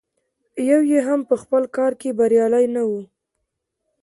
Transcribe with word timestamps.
یو 0.69 0.81
یې 0.91 0.99
هم 1.07 1.19
په 1.29 1.35
خپل 1.41 1.63
کار 1.75 1.91
کې 2.01 2.09
بریالی 2.17 2.65
نه 2.75 2.83
و. 2.89 2.91